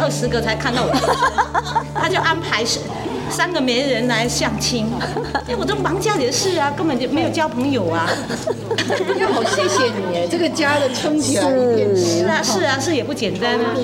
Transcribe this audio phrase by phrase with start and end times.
[0.00, 0.92] 二十个才看到我，
[1.94, 2.80] 他就安排是
[3.28, 4.90] 三个媒人来相亲，
[5.46, 8.08] 哎，我都忙家里的事啊，根本就没有交朋友啊。
[9.18, 13.74] 要好谢谢你哎，这个家的撑起来一点是啊，是啊，是也不简单啊。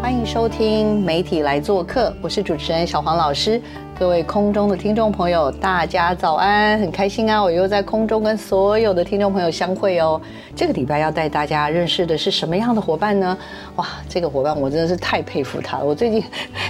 [0.00, 3.60] 欢迎收听媒体来做客，我是主持人小黄老师。
[3.98, 7.42] 各位空中的听众朋友，大家早安，很开心啊！
[7.42, 10.20] 我又在空中跟所有的听众朋友相会哦。
[10.54, 13.36] 这个礼拜要带大家认识的是什么样的伙伴呢？
[13.74, 15.84] 哇，这个伙伴我真的是太佩服他了。
[15.84, 16.22] 我最近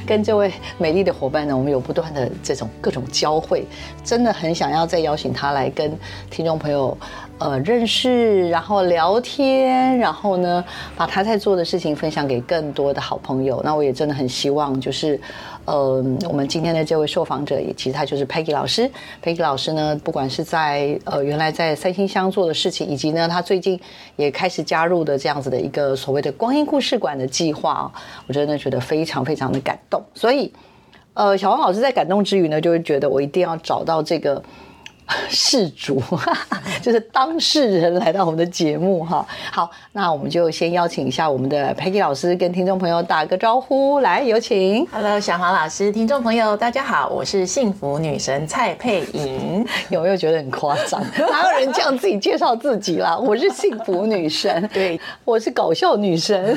[0.06, 3.66] 跟这位美丽的伙伴呢，我们有不断的这种各种交汇，
[4.02, 5.94] 真的很想要再邀请他来跟
[6.30, 6.96] 听众朋友
[7.39, 10.64] 呃认识，然后聊天，然后呢
[10.97, 13.61] 把他在做的事情分享给更多的好朋友。
[13.64, 15.20] 那我也真的很希望就是。
[15.64, 18.91] 呃，我们今天的这位受访者，也其实他就是 Peggy 老师。
[19.22, 23.78] Peggy 老师呢，不管是在呃原来在三星乡做的事情，以及呢他最近
[24.17, 27.92] 也开始加入的这样子的一个所谓的光阴故事馆的计划，
[28.27, 30.02] 我真的觉得非常非常的感动。
[30.14, 30.50] 所以，
[31.12, 34.42] 呃，小王老师在感动之余呢，就会觉得我一定要找到这个。
[35.28, 36.03] 事主
[36.83, 44.86] 就是当事人来到我们的节目哈，好，那我们就先邀请一下我们的 Peggy 老师跟听众朋友打个招呼，来有请。
[44.92, 51.02] Hello，小黄老师，听众朋友大家好，我是幸福女神蔡佩莹， 有没有觉得很夸张？
[51.17, 53.17] 哪有人这样自己介绍自己啦？
[53.17, 56.55] 我是幸福女神，对，我是搞笑女神，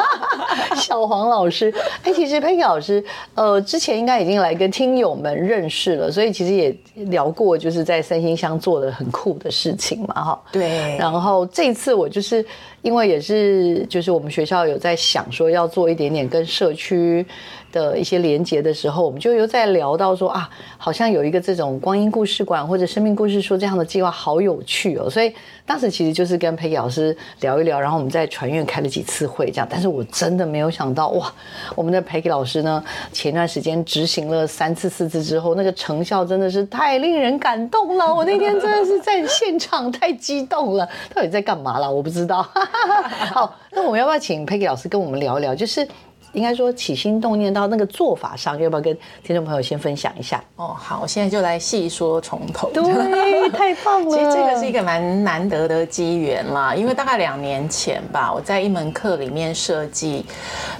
[0.76, 1.72] 小黄老师。
[2.04, 3.02] 哎，其实 Peggy 老师，
[3.34, 6.76] 呃，之前应该已经来跟听友们认识了，所以其实也
[7.06, 7.69] 聊过就。
[7.70, 10.42] 就是在三星乡做的很酷的事情嘛，哈。
[10.50, 10.96] 对。
[10.98, 12.44] 然后这次我就是
[12.82, 17.24] 因为也是就是我们学校有在想说要做一点点跟社区。
[17.72, 25.08] 的一些连接的时候，我们就又在聊到说啊，好像有一个这种光阴故事馆或者生命故事书这样的计划，好有趣哦。
[25.08, 25.32] 所以
[25.64, 29.68] 当时其实就是跟佩奇老师聊一聊，然后我们在传院开了几次会，这样。
[29.70, 31.32] 但是我真的没有想到哇，
[31.76, 32.82] 我们的佩奇老师呢，
[33.12, 38.12] 前段时间执行了三次四次之后，那个成效真的是太令人感动了。
[38.12, 41.88] 我那天真的是在现场太激动了，到底在干嘛了？
[41.88, 42.44] 我不知道。
[43.32, 45.54] 好，那我们要不要请佩吉老师跟我们聊一聊？
[45.54, 45.86] 就是。
[46.32, 50.42] 应该说起心动念到那个做法上，要不要跟听众朋友先分享一下？
[50.56, 52.70] 哦，好，我现在就来细说从头。
[52.72, 54.16] 对，太棒了。
[54.16, 60.24] 其实这个是一个蛮难得的机缘啦，因为大概两年前吧，我在一门课里面设计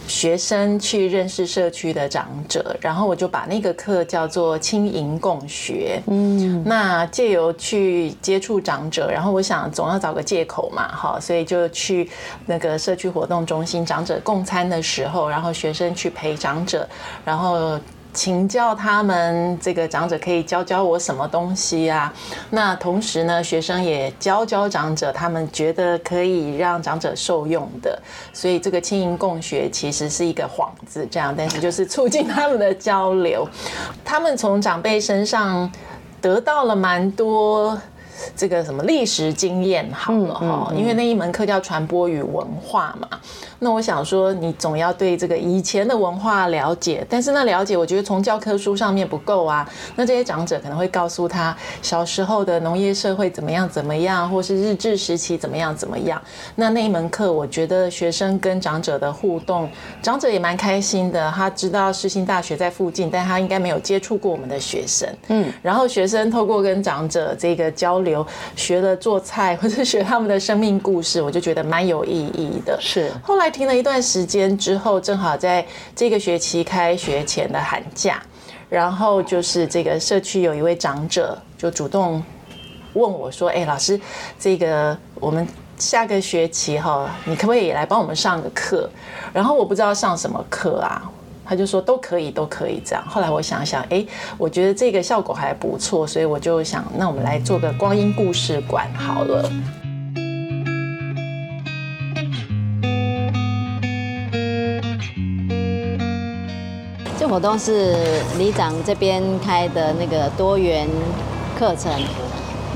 [0.07, 6.01] 学生去认识社区的长者，然后我就把那个课叫做轻盈共学。
[6.07, 12.09] 嗯，那借由去接触长者，然后我想总要找个借口嘛，哈，所以就去
[12.47, 15.40] 那个社区活动中心长者共餐的时候，然后。
[15.41, 16.87] 然后学生去陪长者，
[17.25, 17.81] 然后
[18.13, 22.13] 请教他们这个长者可以教教我什么东西啊？
[22.51, 27.99] 那同时呢，学生也教教长者，他们觉得可以让长者受用的。
[28.35, 33.49] 所以这个轻盈共学其实是一个幌子，这样，但是就是促进他们的交流。
[34.05, 35.73] 他们从长辈身上
[36.21, 37.81] 得到了蛮多。
[38.37, 43.09] 这个什么历史经验好了哈，因为那一门课叫传播与文化嘛。
[43.59, 49.69] 那我想说，你总要对这个以前的文化了解，但是那了解，我觉得从教科书上面不够啊。
[49.97, 56.21] 那这些长者可能会告诉他小时候的农业社会怎么样怎么样，或是日治时期怎么样怎么样。
[56.55, 59.69] 那那一门课，我觉得学生跟长者的互动，
[60.03, 61.31] 长者也蛮开心的。
[61.31, 65.07] 他知道世新大学在附近，但他应该没有接触过我们的学生。
[65.29, 68.20] 嗯，然后学生透过跟长者这个交流。
[68.57, 72.79] 学了做菜，或者学他们的生命故事，我就觉得蛮有意义的。
[72.81, 78.23] 是，后来停了一段时间之后，正好在这个学期开学前的寒假，
[78.69, 82.23] 然后就是这个社区有一位长者就主动
[82.95, 84.01] 问我说：“哎，老师，
[84.39, 85.47] 这个我们
[85.79, 88.91] 下个学期哈，你可不可以也来帮我们上个课？”
[89.33, 91.11] 然后我不知道上什么课啊。
[91.51, 93.05] 他就说都可以，都可以这样。
[93.05, 94.07] 后来我想想，哎，
[94.39, 99.51] 我觉得这个效果还不错，所以我就想，那我们来做个光阴故事馆好了。
[107.19, 107.97] 这活动是
[108.39, 110.87] 里长这边开的那个多元
[111.59, 111.91] 课程。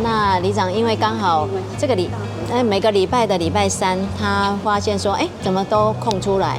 [0.02, 1.48] 那里长因为刚好
[1.78, 2.10] 这个礼，
[2.52, 6.58] 哎，每个礼拜的礼拜三，他发现说，哎，怎么都空出来，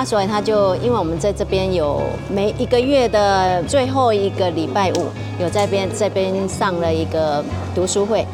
[0.00, 2.00] 啊，所以他就因为我们在这边有
[2.30, 5.08] 每一个月的最后一个礼拜五，
[5.38, 7.44] 有在边这边上了一个
[7.74, 8.26] 读书会，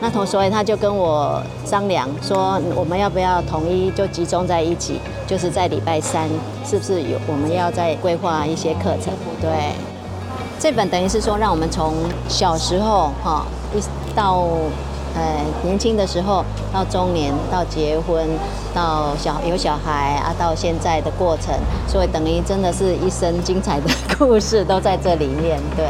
[0.00, 6.28] 那同所以他就跟我商量说，我们要不要统一就集中在一起，就是在礼拜三，
[6.66, 9.14] 是不是有我们要再规划一些课程？
[9.40, 9.76] 对，
[10.58, 11.94] 这本等于是说让我们从
[12.28, 13.46] 小时候哈。
[13.74, 13.80] 一
[14.14, 14.44] 到
[15.14, 18.26] 呃年轻的时候，到中年，到结婚，
[18.74, 21.54] 到小有小孩啊，到现在的过程，
[21.86, 25.60] 所以等于真的是一生精彩的故事都在这里面。
[25.76, 25.86] 对，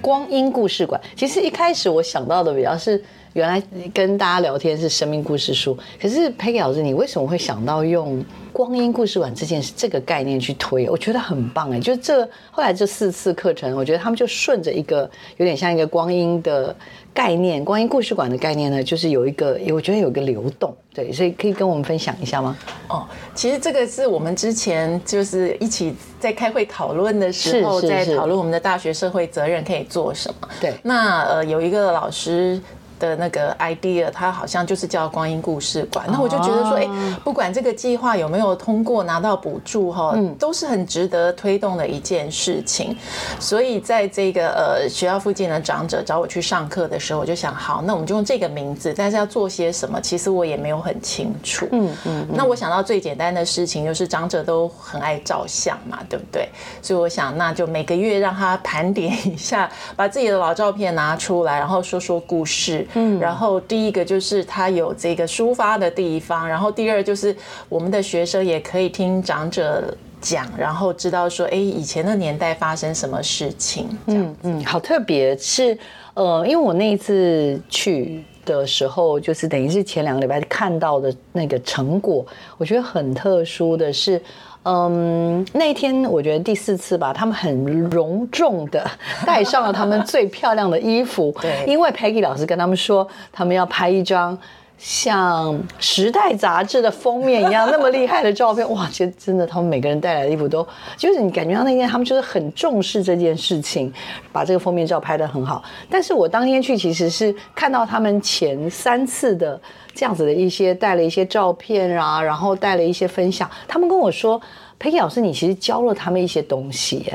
[0.00, 3.02] 光阴故事馆，其实一开始我想到的比较是。
[3.34, 3.60] 原来
[3.92, 10.88] 跟大家聊天是生命故事书，可是 Peggy 老师，你为什么会想到用光阴故事馆这件事这个概念去推？
[10.88, 12.22] 我觉得很棒哎，就这
[12.52, 16.74] 后来这四次课程，我觉得他们就顺着一个有点像一个光阴的
[17.12, 22.56] 概念，光阴故事馆的概念呢，就是有一个我觉得有一个流动，对，所以可以跟我们分享一下吗？
[22.86, 23.04] 哦，
[23.34, 30.48] 其实这个是我们之前就是一起在开会讨论的时候，在讨论我们的大学社会责任可以做什么。
[30.60, 32.60] 对，那呃有一个老师。
[32.98, 36.06] 的那个 idea，它好像就是叫光阴故事馆。
[36.10, 36.88] 那我就觉得说，哎，
[37.22, 42.96] 不管这个计划有没有通过拿到补助哈，都是很值得推动的一件事情。
[43.38, 50.00] 所以在这个呃学校附近的长者找我去上课的时候，我就想，好，那我们就用这个名字，但是要做些什么？
[50.00, 51.68] 其实我也没有很清楚。
[51.72, 52.26] 嗯嗯。
[52.32, 56.48] 那我想到最简单的事情就是长者都很爱照相嘛，对不对？
[56.80, 62.83] 所以我想，那就每个月让他盘点一下，把自己的老照片拿出来，然后说说故事。
[62.94, 67.34] 嗯，然后第一个就是它有这个抒发的地方，然后第二就是
[67.68, 73.88] 我们的学生也可以听长者讲，然后知道说，哎，以前的年代发生什么事情。
[74.06, 75.76] 嗯嗯，好特别是
[76.14, 82.24] 呃，因为我那一次去的时候，就是等于是前两个礼拜看到的那个成果，
[82.58, 84.20] 我觉得很特殊的是。
[84.64, 88.84] 嗯，那天我觉得第四次吧，他们很隆重的
[89.26, 94.36] 带上了他们最漂亮的衣服， 对，因为 Peggy 老师跟他们说，他们要拍一张
[94.78, 98.68] 像《时代》杂志的封面一样那么厉害的照片。
[98.72, 100.66] 哇，其实真的，他们每个人带来的衣服都，
[100.96, 103.92] 就是你感觉到那天他们就是很重视这件事情，
[104.32, 105.62] 把这个封面照拍的很好。
[105.88, 109.60] 但是我当天去其实是看到他们前三次的。
[109.96, 113.48] 这样子的一些带了一些照片啊，然后带了一些分享。
[113.68, 114.42] 他们跟我说，
[114.76, 117.06] 佩奇老师，你其实教了他们一些东西，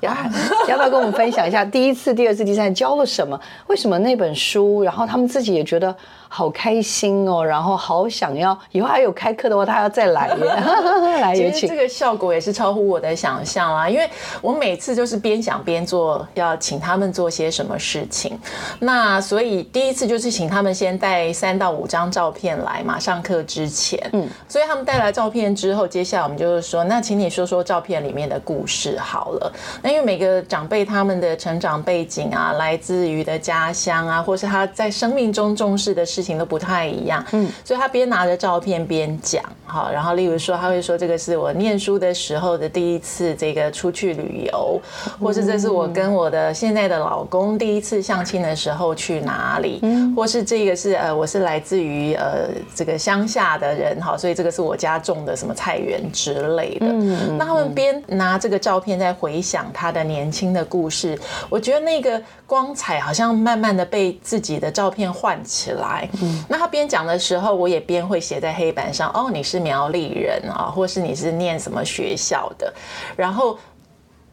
[0.00, 0.10] 要
[0.66, 3.38] 要不要跟我们分享一下第一次、第二次、第三次教了什么？
[3.66, 4.82] 为什么那本书？
[4.82, 5.94] 然后他们自己也觉得。
[6.28, 10.44] 好开心哦，然后好想要以后还有开课的话，他要再来耶。
[11.20, 14.08] 来，其实这个效果也是超乎我的想象啦，因为
[14.42, 18.38] 我每次就是边想边做，要请他们做些什么事情。
[18.80, 23.98] 那所以第一次就是请他们先带三到五张照片来嘛，上课之前。
[24.12, 29.52] 嗯，所以他们带来照片之后，接下来我们就是说，那请你说说照片里面的故事好了。
[29.80, 36.04] 那因为每个长辈他们的成长背景啊，来自于的家乡啊，或是他在生命中重视的。
[36.15, 44.80] 事情都不太一样，嗯，所以他边拿着照片边讲，哈，然后例如说他会说这个是我念书的时候的第一次这个出去旅游，
[45.20, 49.82] 或是这是我跟我的现在的老公第一次相亲的时候去哪里，
[50.14, 61.18] 或是这个是呃我是来自于呃这个乡下的人，哈，所以这个是我家种的什么菜园之类的，嗯那他们边拿这个照片在回想他的年轻的故事，
[61.48, 66.05] 我觉得那个光彩好像慢慢的被自己的照片唤起来。
[66.22, 69.10] 嗯，那他边讲的时候，我也边会写在黑板上。
[69.12, 72.72] 哦，你是苗栗人啊，或是你是念什么学校的？
[73.16, 73.58] 然后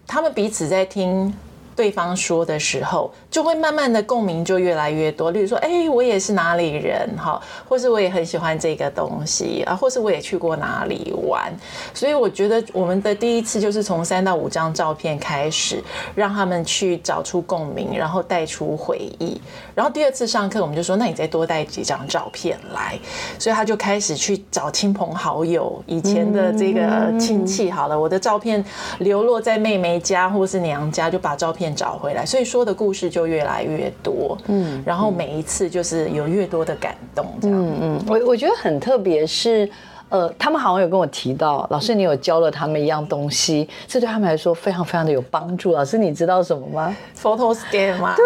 [0.08, 1.34] 他们彼此在听。
[1.76, 5.32] 对方说的时候，就会慢慢的共鸣就越来越多。
[5.32, 11.52] 例如说，哎，我也是哪里人哈，或是我也很喜欢这个东西啊，或是我也去过哪里玩。
[11.94, 19.42] 所以我觉得我们的第一次就是从三到五张照片开始，让他们去找出共鸣，然后带出回忆。
[19.74, 23.00] 然后第二次上课，我们就说，那你再多带几张照片来。
[23.40, 27.72] 所以他就开始去找亲朋好友以前的这个亲戚。
[27.72, 28.64] 好了，我的照片
[29.00, 31.63] 流落在妹妹家或是娘家，就把照片。
[31.76, 39.70] 找回来，所以说的故事就越来越多，嗯，然后每一次就是有越多的感动，这样，嗯嗯，我我觉得很特别，是
[40.10, 45.72] 呃，他们好像有跟我提到，老师你有教了他们一样东西，这对他们来说非常非常的有帮助。
[45.72, 48.16] 老师你知道什么吗？Photo scan 吗？
[48.16, 48.24] 对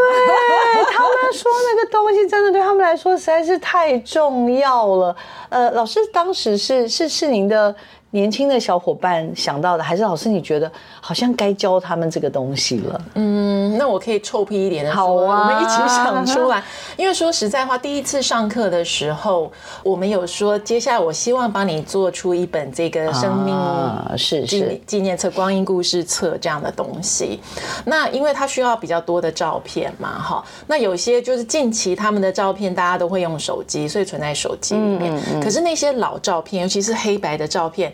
[0.94, 5.16] 他们说那个东西真的对他们来说实在是太重要了。
[5.50, 7.74] 呃，老师当时是是是您的
[8.12, 10.72] 年轻的小伙伴想到的，还是老师你觉得
[11.02, 13.02] 好像该教他们这个东西了？
[13.16, 16.64] 嗯，那我可以臭屁一点的说，好啊我们一起想出来。
[16.96, 19.52] 因为说实在话，第一次上课的时候，
[19.84, 27.42] 我们有说，接下来我希望帮你做出一本这个生命啊是纪是纪念册、光阴故事册这样的东西。
[27.84, 30.44] 那因为它需要比较多的照片嘛，哈。
[30.66, 35.14] 那有些就是近期他们的照片，大家都会用手机，所以存在手机里面。
[35.42, 37.94] 可是那些老照片，尤其是黑白的照片。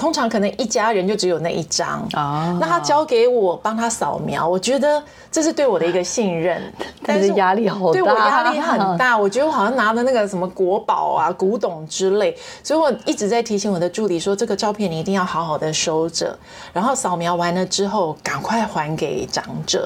[0.00, 6.58] 通常可能一家人就只有那一张啊那他交给我帮他扫描，我觉得这是对我的一个信任，
[7.04, 9.18] 但是压力好大对我压力很大。
[9.18, 16.34] 我觉得我好像拿了那个什么国宝啊、古董之类，所以我一直在提醒我的助理说，这个照片你一定要好好的收着，
[16.72, 19.84] 然后扫描完了之后赶快还给长者，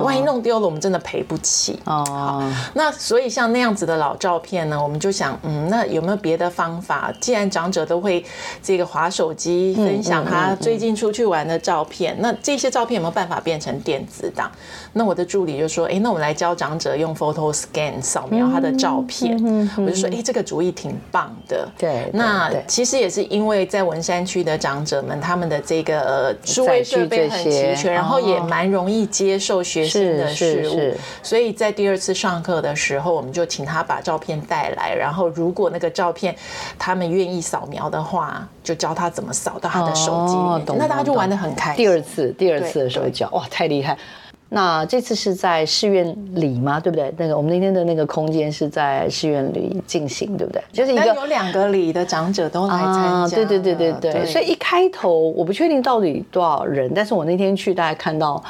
[0.00, 1.80] 万一弄丢了，我们真的赔不起。
[1.86, 7.12] 哦，那所以像那样子的老照片呢，我们就想，嗯，那有没有别的方法？
[7.20, 8.24] 既然长者都会
[8.62, 14.50] 这个划手机分享他最近出去玩的照片，那这些照片有没有办法变成电子档？
[14.92, 19.36] 那我的助理就说，哎，那我们来教长者用 Photo Scan 扫描他的照片。
[19.76, 21.68] 我就说，哎，这个主意挺棒的。
[21.76, 30.94] 对那其实也是因为在文山区的长者们，他们的这个呃数位设备很齐全，然后也哦蛮容易接受学习的事物。
[31.22, 36.34] 所以在第二次上课的时候，我们就请他把照片带来，然后如果那个照片
[36.78, 41.84] 他们愿意扫描的话，就教他怎么扫到他的手机里面，哦懂那大家就玩的很开心。
[41.84, 43.96] 第二次，第二次的时候对教，哇，太厉害！
[44.48, 46.80] 那这次是在寺院里吗？
[46.80, 47.14] 对不对？
[47.16, 50.60] 那个我们那天的那个空间是在寺院里进行，对不对？
[50.72, 58.42] 就是一个有两个里的长者都来参加对对对对对，所以一开头我不确定到底多少人，但是我那天去大概看到。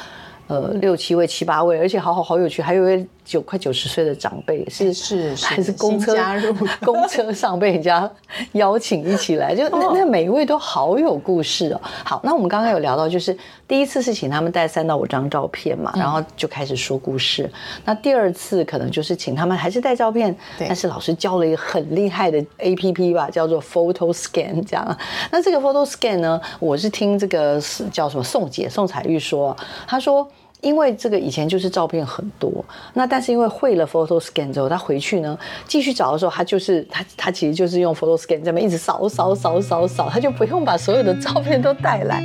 [0.49, 8.09] 呃，六七位、七八位，而且好好好有趣，还有一位九快九十岁的长辈，是是是还是公车加入 公车上被人家
[8.53, 11.81] 邀请一起来，就那那每一位都好有故事哦。
[12.05, 17.51] 好，那我们刚刚有聊到，就是第一次是请他们带三到五张照片嘛，然后就开始说故事。
[17.83, 24.97] 那第二次可能就是请他们还是带照片，但是老师教了一个很厉害的 A P P 吧，叫做 Photo Scan 这样。
[25.29, 29.55] 那这个 Photo Scan 呢，我是听这个是叫什么宋姐宋彩玉说，
[29.85, 30.25] 她说。
[30.61, 32.51] 因为这个以前就是照片很多，
[32.93, 35.37] 那但是因为会了 Photo Scan 之后，他回去呢
[35.67, 42.21] 继续找的时候，他就是他他其实就是用 Photo Scan 在那边一直扫扫扫扫扫，他就不用把所有的照片都带来。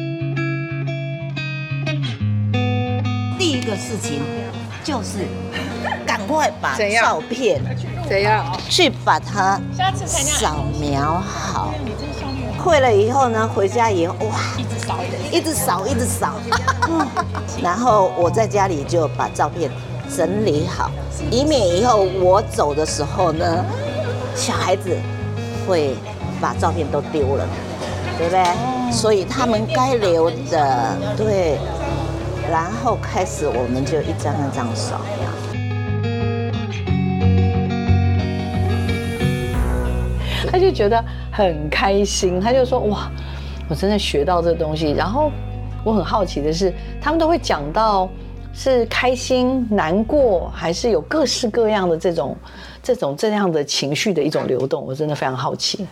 [3.39, 4.21] 第一个事情
[4.83, 5.27] 就是
[6.07, 7.61] 赶快把照片
[8.09, 8.45] 怎样？
[8.71, 9.61] 去把它
[10.15, 11.75] 扫描好。
[12.59, 14.39] 会了以后呢，回家以后哇，
[14.87, 14.99] 扫，
[15.31, 16.35] 一直扫，一直扫。
[17.63, 19.71] 然后我在家里就把照片
[20.15, 20.91] 整理好，
[21.31, 23.65] 以免以后我走的时候呢，
[24.35, 24.97] 小孩子
[25.67, 25.95] 会
[26.41, 27.47] 把照片都丢了，
[28.19, 28.45] 对不对？
[28.93, 31.59] 所以他们该留的，对。
[32.51, 35.31] 然后开始我们就一张一张扫描。
[40.51, 43.11] 他就觉得很开心，他就说哇，
[43.73, 44.91] 我真的学到这东西。
[44.91, 45.33] 然后
[45.83, 48.07] 我很好奇的是，他们都会讲到
[48.53, 52.37] 是开心、难过，还是有各式各样的这种、
[52.83, 54.85] 这种这样的情绪的一种流动。
[54.85, 55.87] 我真的非常好奇。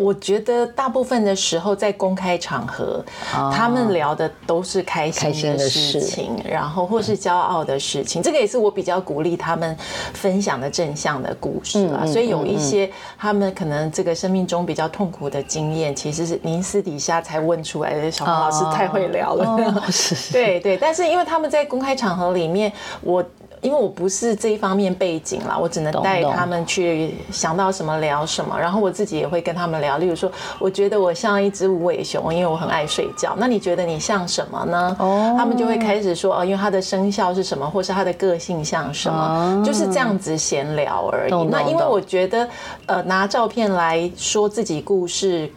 [0.00, 3.04] 我觉得大部分的时候在公开场合，
[3.34, 8.22] 哦他们聊的都是开开心心的的事事情，然后或是骄傲的事情。
[8.22, 9.76] 这个也是我比较鼓励他们
[10.14, 12.00] 分享的正向的故事啊。
[12.02, 18.10] 嗯嗯所以有一些他们可能这个生命中比较痛苦的经验，其实是您私底下才问出来的。
[18.10, 19.82] 小黄老师太会聊了，
[20.32, 20.78] 对对。
[20.78, 23.22] 但是因为他们在公开场合里面，我。
[23.62, 29.98] 因为我不是这一方面背景啦，我只能带他们去想到什么聊什么，然后我自己也会跟他们聊。
[29.98, 33.34] 例如说，我觉得我像一只无尾熊，因为我很爱睡觉。
[33.36, 34.96] 那你觉得你像什么呢？
[34.98, 41.44] 哦他们就会开始说，哦，因为他的生肖是什么，或是他的个性像什么，就是这样子闲聊而已。
[41.50, 42.48] 那因为我觉得，
[42.86, 45.50] 呃，拿照片来说自己故事。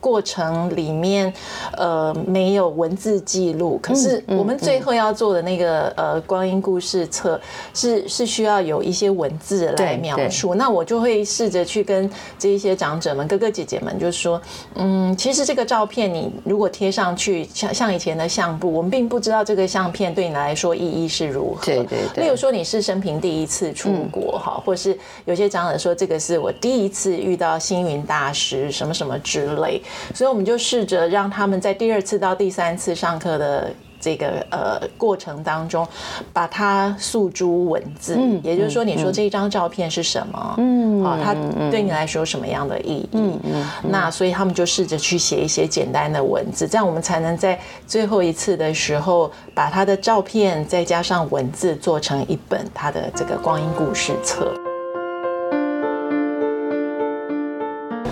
[0.00, 1.32] 过程里面，
[1.76, 7.40] 呃，没有文字记录，可是我们最后要做的那个呃光阴故事册
[7.74, 10.54] 是是需要有一些文字来描述。
[10.54, 14.40] 那我就会试着去跟这一些长者们、哥哥姐姐们，就说，
[14.74, 21.64] 嗯，其实这个照片你如果贴上去，像像以前的相簿，我们并不知道这个相片对你来说意义是如何。
[21.64, 22.24] 对对对。
[22.24, 29.82] 例如说你是生平第一次出国哈，或是有些长者说这个是我第一次遇到星云大师什么什么之类，
[30.14, 33.70] 所以我们就试着让他们在第二次到第三次上课的
[34.00, 35.86] 这个呃过程当中，
[36.32, 40.54] 把它诉诸文字，嗯也就是说，你说这一张照片是什么？
[40.56, 41.34] 嗯，啊，它
[41.70, 43.08] 对你来说有什么样的意义？
[43.12, 54.50] 嗯嗯，那所以他们就试着去写一些简单的文字，这样我们才能在最后一次的时候，把他的照片再加上文字做成一本他的这个光阴故事册。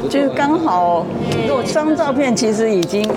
[0.08, 1.04] 就刚好，
[1.46, 3.08] 这张照片其实已经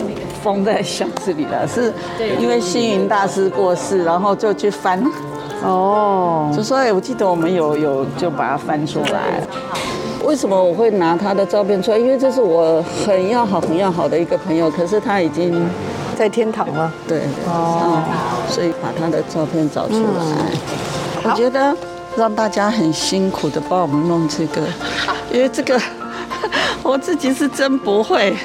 [0.43, 1.93] 封在箱子里了，是
[2.39, 5.01] 因为星云大师过世，然后就去翻。
[5.63, 9.41] 哦，就说哎，我记得我们有有就把它翻出来。
[10.23, 11.97] 为什么我会拿他的照片出来？
[11.97, 15.65] 因为这是我很要好、很要好的一个朋友，可是他已经
[16.17, 16.91] 在天堂吗？
[17.07, 18.03] 对哦，
[18.49, 20.25] 所以把他的照片找出来。
[21.23, 21.75] 我觉得
[22.17, 24.61] 让大家很辛苦的帮我们弄这个，
[25.31, 25.79] 因为这个。
[26.83, 28.35] 我自己是真不会，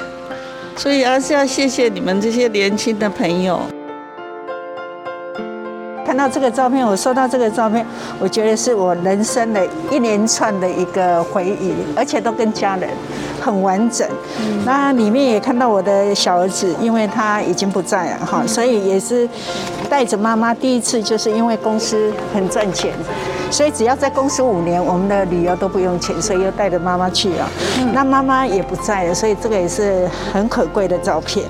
[0.75, 3.59] 所以还是要谢谢你们这些年轻的朋友。
[6.07, 7.85] 看到这个照片，我收到这个照片，
[8.17, 9.61] 我觉得是我人生的
[9.91, 12.89] 一连串的一个回忆，而且都跟家人
[13.41, 14.07] 很完整。
[14.63, 19.27] 那里面也看到我的小儿子，因为他已经不在了哈，所以也是
[19.89, 22.93] 带着妈妈第一次，就是因为公司很赚钱。
[23.51, 27.49] 所以只要在公司五年，我们的旅游都不用钱，所以又带着妈妈去了。
[27.93, 31.45] 那妈妈也不在了，所以这个也是很可贵的照片。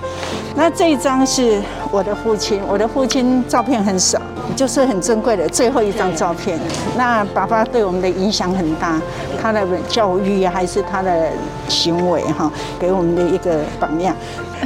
[0.55, 1.61] 那这一张是
[1.91, 4.19] 我的父亲，我的父亲照片很少，
[4.56, 6.60] 就是很珍贵的最后一张照片。
[6.98, 9.00] 那爸爸对我们的影响很大，
[9.42, 11.30] 他的教育还是他的
[11.68, 14.16] 行为哈，给我们的一个榜样。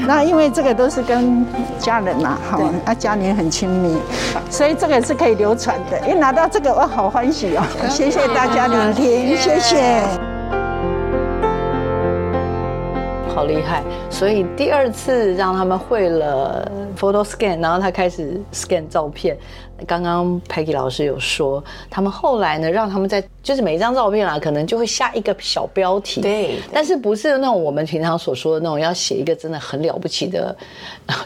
[0.07, 1.45] 那因为这个都是跟
[1.77, 3.97] 家人嘛，哈，啊家人很亲密，
[4.49, 5.99] 所以这个是可以流传的。
[6.09, 7.63] 一拿到这个，我好欢喜哦！
[7.89, 10.30] 谢谢大家聆听，谢谢。
[13.33, 13.81] 好厉害！
[14.09, 16.69] 所以第二次让他们会了
[16.99, 19.37] photo scan，然后他开始 scan 照片。
[19.87, 26.21] 刚刚 Peggy 老师有说，他们后来呢，让他们在就是每一张照片啊，可能就会下一个小标题。
[26.21, 30.55] 对，但是不是那种我们平常所说的那种要写一个真的很了不起的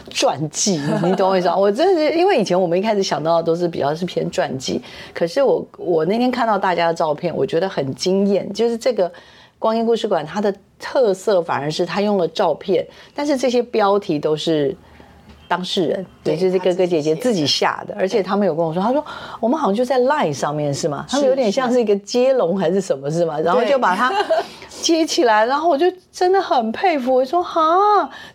[0.08, 0.80] 传记？
[1.02, 1.56] 你懂我意思吗？
[1.58, 4.80] 我真的是因为以前我们一开始想到的都是比较是偏传记，
[5.12, 9.12] 可是我我那天看到大家的照片，我觉得很惊艳，就是这个
[9.58, 14.76] 光阴故事馆它的特色反而是他用了照片，但是这些标题都是。
[15.48, 19.00] 当事人对，就是哥哥姐姐自己下的，而且他们有跟我说，他说
[19.38, 21.06] 我们好像就在 Line 上面是吗？
[21.08, 23.38] 他们有点像是一个接龙还是什么是吗？
[23.38, 24.12] 然后就把它
[24.68, 27.62] 接起来，然后我就真的很佩服，我说哈，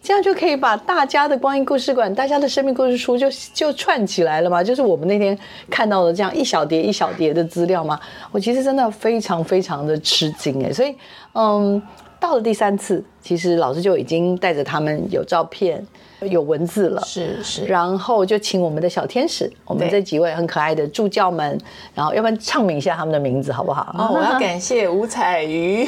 [0.01, 4.63] 这样就可以把大家的光阴故事馆、大家的生命故事书就就串起来了嘛？
[4.63, 5.37] 就是我们那天
[5.69, 7.99] 看到的这样一小叠一小叠的资料嘛？
[8.31, 10.95] 我其实真的非常非常的吃惊哎，所以
[11.33, 11.81] 嗯，
[12.21, 15.85] 到了第三次，其实老师就已经带着他们有照片。
[16.29, 21.59] 有文字了，是是，然后就请我们的小天使，我们这几位很可爱的助教们，
[21.95, 23.91] 然后要不然唱名一下他们的名字好不好？
[23.97, 25.83] 哦，我要感谢吴彩瑜，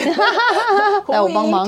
[1.10, 1.64] 来我帮忙，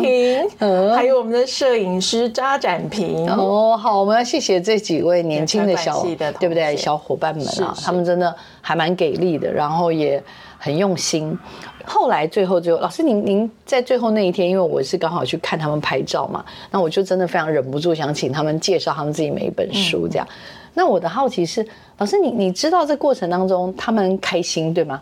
[0.95, 3.29] 还有我们的摄影师扎展平。
[3.29, 6.03] 哦，好，我们要谢谢这几位年轻的小，
[6.39, 6.75] 对不对？
[6.75, 10.23] 小伙伴们啊，他们真的还蛮给力的，然后也
[10.57, 11.37] 很用心。
[11.85, 20.27] 后来最后最后，老师您您在最后那一天，因为我是刚好去看他们拍照嘛，那我就真的非常忍不住想请他们介绍他们自己每一本书这样。
[20.73, 21.65] 那我的好奇是，
[21.97, 25.01] 老师你你知道这过程当中他们开心对吗？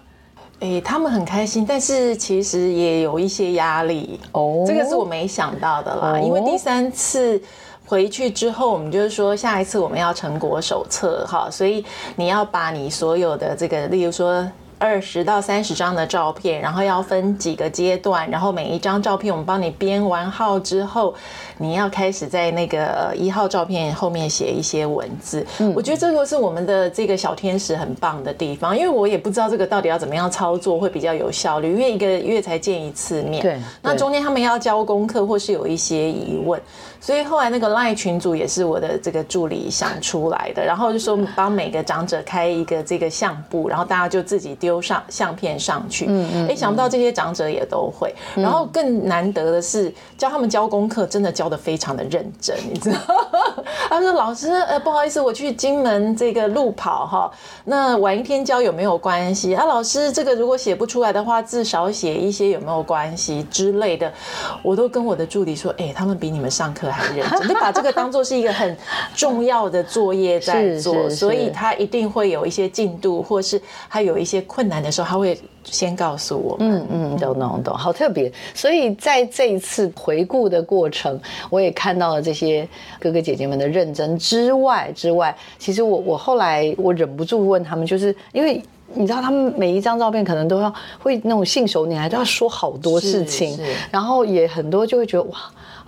[0.60, 4.64] 哎，他们很开心，但是其实也有一些压力哦。
[4.68, 7.42] 这个是我没想到的啦，因为第三次
[7.86, 11.84] 回去之后，我们就是说下一次我们要成果手册哈，所以
[12.16, 14.48] 你要把你所有的这个，例如说。
[14.84, 21.16] 二十到三十张的照片，然后要分几个阶段，然后每一张照片我们帮你编完号之后，
[21.58, 25.46] 你要开始在那个一号照片后面写一些文字。
[25.76, 36.60] 我觉得这个是我们的这个小天使很棒的地方，因为我也不知道这个到底要怎么样操作会比较有效率，因为一个月才见一次面，对，那中间他们要交功课或是有一些疑问。
[37.00, 46.06] 所以后来那个赖群组也是我的这个助理想出来的，然后就说帮每个长者开一个这个相簿，然后大家就自己丢上相片上去。
[46.08, 46.48] 嗯嗯。
[46.48, 48.16] 哎，想不到这些长者也都会。
[48.36, 53.00] 然后更难得的是，教他们交功课，真的教的非常的认真，你知道？
[53.90, 57.32] 他说：“老师，呃，不好意思，我去金门这个路跑哈，
[57.66, 59.54] 那晚一天教有没有关系？
[59.54, 64.12] 啊，老师，这个如果写不出来的话，至少写一些有没有关系之类的？
[64.64, 68.76] 我都跟我的助理说，哎，他们比你们上课。”还认真，就把这个当做是一个很
[69.16, 74.44] 重要的作业在做，所以他一定会有一些进度，或是他有一些。
[74.44, 76.58] 困难的时候，他会先告诉我。
[76.60, 78.32] 嗯嗯，懂懂懂，好特别。
[78.54, 82.68] 所以在这一次回顾的过程，我也看到了这些
[83.00, 88.62] 哥哥姐姐们的认真之外之外，其实我我后来我忍不住问他们，就是因为。
[88.96, 93.58] 你知道他们每一张照片可能都要会那种信手拈来，都要说好多事情，
[93.90, 95.40] 然后也很多就会觉得哇，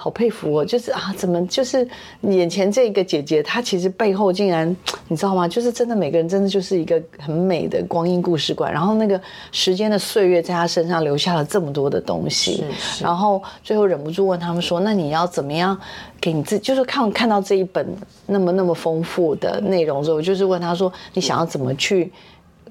[0.06, 1.88] 好佩服哦，就是啊，怎么就是
[2.22, 4.70] 眼前这个姐姐，她其实背后竟然
[5.08, 5.48] 你知道吗？
[5.48, 9.20] 就是真的每个人真的就是一个很美的光阴故事馆，然后那个
[9.52, 12.63] 时间的岁月在她身上留下了这么多的东西，
[13.02, 15.76] 然后最后忍不住问他们说，那你要怎么样
[16.22, 17.84] 给你自，就是看看到这一本
[18.28, 22.12] 那么那么丰富的内容之后，就是问他说，你想要怎么去？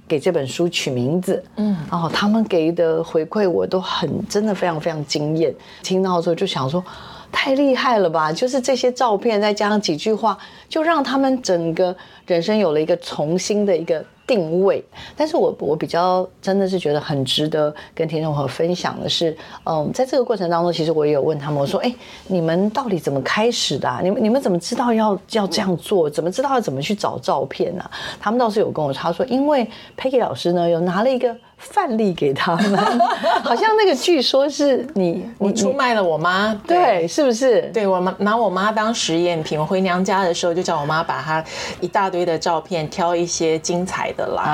[0.07, 5.53] 给这本书取名字，嗯，然后他们给的回馈我都很真的非常非常惊艳。
[5.83, 6.85] 听到之后就想说，
[7.35, 8.33] 太厉害了吧！
[8.33, 11.95] 就是这些照片再加上几句话，就让他们整个
[12.27, 14.03] 人生有了一个重新的一个。
[14.27, 14.85] 定位，
[15.17, 21.95] 但是我我比较真的是觉得很值得跟听众朋友分享的是，嗯，在这个过程当中，其实我也有问他们，我说，哎，
[22.27, 24.01] 你们到底怎么开始的？
[24.03, 26.09] 你们你们怎么知道要要这样做？
[26.09, 27.91] 怎么知道要怎么去找照片呢？
[28.19, 31.37] 他们倒是有跟我说，他说，因为 Peggy 老师呢有拿了一个。
[31.57, 32.79] 范例给他们，
[33.43, 37.63] 好像那个据说是你你出卖了我妈，对，是不是？
[37.73, 41.43] 对我妈拿我妈当实验品，我回娘家的时候就叫我妈把她
[41.81, 44.45] 一大堆的照片挑一些精彩的来，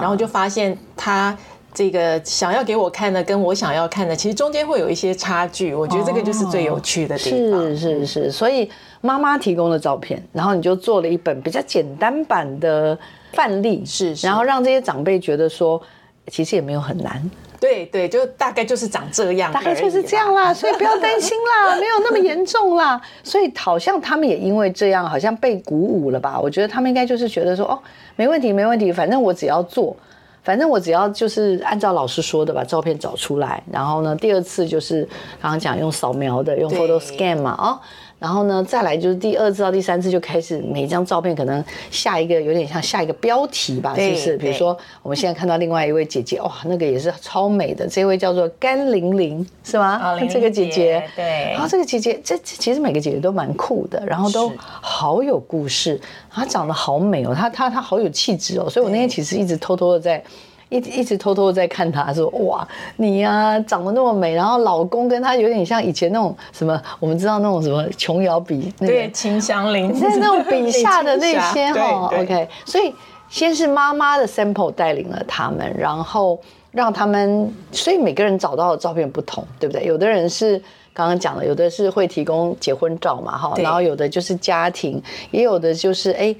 [0.00, 1.36] 然后就发现他
[1.72, 5.74] 这个想要给我看的跟我想要看的，其实中间会有一些差距。
[5.74, 7.60] 我觉得这个就是最有趣的地方。
[7.60, 8.70] 是是是，所以
[9.00, 12.98] 妈妈提供的照片，然后你就做了一本比较简单版的
[13.32, 15.80] 范例，是，然后让这些长辈觉得说。
[16.28, 23.00] 其实也没有很难，对对，就大概就是长这样，大概就是这样啦，所以不要担心啦， 没有那么严重啦。
[23.22, 26.38] 所以好像他们也因为这样，好像被鼓舞了吧？
[26.40, 27.78] 我觉得他们应该就是觉得说，哦，
[28.16, 29.96] 没问题，没问题，反正我只要做，
[30.42, 35.02] 反正我只要就是按照老师说的把照片找出来，然后呢，第二次就是
[35.40, 37.78] 刚刚讲用扫描的，用 photo scan 嘛，哦。
[38.18, 44.36] 然后呢，再来就是第二次到第三次就开始每一张照片可能下一个有点像下一个标题吧，是不是？
[44.38, 50.18] 比如说我们现在看到另外一位姐姐，哇，那个也是超美的，这位叫做甘玲玲，是吗？
[50.30, 51.52] 这个姐姐，对。
[51.52, 56.00] 然后这个姐姐，这其实每个姐姐都蛮酷的，然后都好有故事，
[56.30, 60.22] 她长得好美哦，她她她好有气质哦，所以我那天其实一直偷偷的在。
[60.68, 72.92] 一一直偷偷在看他，说哇，你呀长得那么美，然后老公跟他有点像以前那种什么，我们知道那种什么琼瑶比对秦香菱，在那种笔下的那 些哈，OK，所以
[73.28, 76.36] 先是妈妈的 sample 带领了他们，然后
[76.72, 79.84] 让他们，所以每个人找到的照片不同，对不对？
[79.84, 80.60] 有的人是
[80.92, 85.00] 刚刚讲的，有的是会提供结婚照嘛，哈，然后有的就是家庭，
[85.30, 86.34] 也有的就是哎。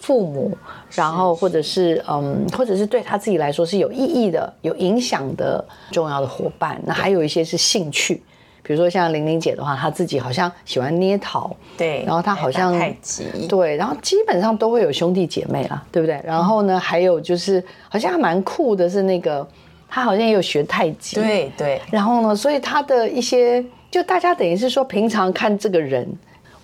[0.00, 0.56] 父母，
[0.94, 6.80] 然后或者是嗯，或者是对他自己来说是有意义的、有影响的重要的伙伴。
[6.86, 8.22] 那还有一些是兴趣，
[8.62, 16.18] 比如说像玲玲姐的话，她自己好像喜欢捏陶，对，然后她好像太极，对，然后基本上都会有兄弟姐妹啦，对不对？
[16.24, 19.46] 然后呢，还有就是好像蛮酷的是那个，
[19.88, 21.80] 她好像也有学太极，对对。
[21.90, 26.08] 然后呢，所以她的一些，就大家等于是说，平常看这个人。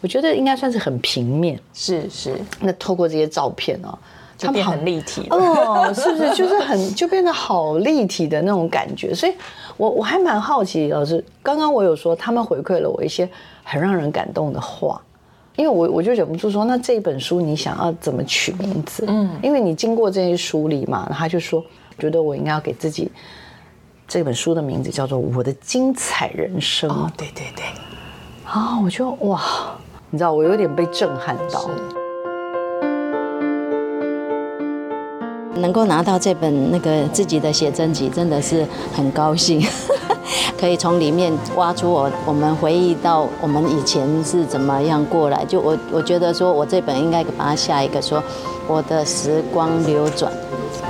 [0.07, 2.41] 我觉得应该算是很平面，是是。
[2.61, 3.99] 那透过这些照片哦，
[4.39, 6.33] 就变很立体哦，是不是？
[6.33, 9.13] 就是很 就变得好立体的那种感觉。
[9.13, 9.35] 所以，
[9.77, 13.29] 我我还蛮好奇，老师刚刚我有说他们回馈了我一些
[13.65, 15.03] 很让人感动的话，
[15.57, 19.07] 因为我我就忍不住说，那这本书你想要怎么取名字？
[19.09, 21.61] 嗯，因为你经过这些梳理嘛，他就说
[21.99, 23.11] 觉得我应该要给自己
[24.07, 26.89] 这本书的名字叫做《我的精彩人生》。
[26.93, 27.65] 哦，对对对。
[28.45, 29.76] 啊，我就哇。
[30.11, 31.69] 你知道我有点被震撼到，
[35.57, 38.65] 能够拿到这本那个自己的写真集，真的是
[38.95, 39.61] 很高兴，
[40.57, 45.45] 可以从里面挖出我我们回忆到我们以前是怎么样过来。
[45.45, 48.23] 就我我觉得说，我这本应该把它下一个说
[48.69, 50.33] 我的时光流转。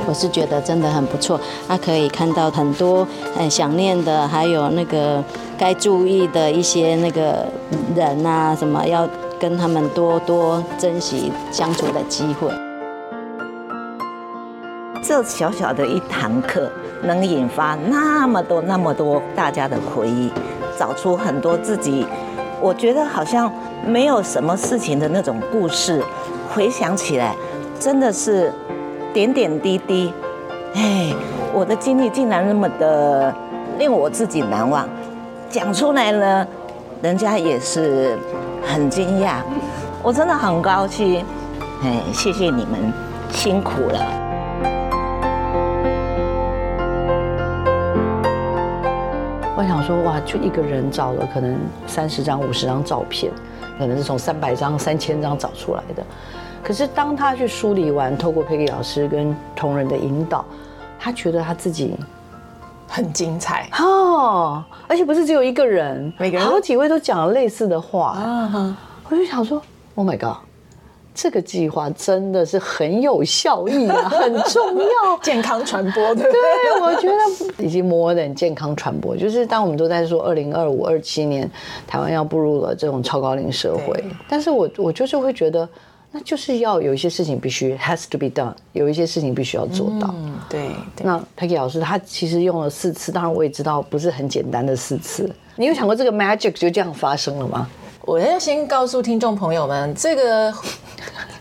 [0.06, 5.22] 我是觉得真的很不错，他可以看到很多很想念的，还有那个
[5.58, 7.46] 该注意的一些那个
[7.94, 9.08] 人啊，什么要
[9.40, 12.48] 跟他们多多珍惜相处的机会。
[15.02, 16.70] 这小小的一堂课，
[17.02, 20.30] 能引发那么多那么多大家的回忆，
[20.78, 22.06] 找出很多自己，
[22.60, 23.52] 我觉得好像
[23.84, 26.02] 没有什么事情的那种故事，
[26.54, 27.34] 回想起来，
[27.80, 28.52] 真的是。
[29.16, 30.12] 点点滴滴。
[30.74, 31.10] 哎
[31.54, 33.34] 我的经历竟然那么的
[33.78, 34.86] 令我自己难忘。
[35.48, 36.46] 讲出来呢
[37.00, 38.18] 人家也是
[38.62, 39.36] 很惊讶。
[40.02, 41.24] 我真的很高兴。
[41.82, 42.92] 哎谢谢你们
[43.30, 44.06] 辛苦了。
[49.56, 53.32] 我想说哇就一个人找了可能三十张五十张照片
[53.78, 56.04] 可能是从三百张三千张找出来的。
[56.66, 60.44] 可是当他去梳理完，透过佩奇老师跟同仁的引导，
[60.98, 61.94] 他觉得他自己
[62.88, 68.08] 很精彩哦，而且不是只有一个人，每个人好几位都讲了类似的话。
[68.18, 68.76] 啊
[69.08, 69.62] 我就想说
[69.94, 70.38] ，Oh my god！
[71.14, 76.22] 这个计划真的是很有效益啊， 很重要，健康传播的。
[76.24, 81.48] 对，我觉得已经摸点健康传播，就是当我们都在说二零二五、二七年
[81.86, 85.68] 台湾要步入了这种超高龄社会，但是我我就是会觉得，
[86.12, 90.14] 那就是要有一些事情必须 has to be done，有一些事情必须要做到。
[90.16, 90.70] 嗯，对。
[91.02, 95.30] 那 Peggy 老师他其实用了四次，当然我也知道不是很简单的四次。
[95.56, 97.68] 你有想过这个 magic 就这样发生了吗？
[98.02, 100.54] 我要先告诉听众朋友们，这个